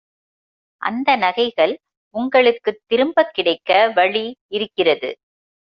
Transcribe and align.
அந்த 0.81 1.15
நகைகள் 1.15 1.73
உங்களுக்குத் 2.15 2.81
திரும்பக் 2.87 3.33
கிடைக்க 3.33 3.91
வழி 3.95 4.25
இருக்கிறது. 4.47 5.11